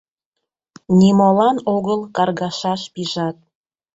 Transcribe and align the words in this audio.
Нимолан 0.99 1.57
огыл 1.75 1.99
каргашаш 2.15 2.81
пижат. 2.93 3.37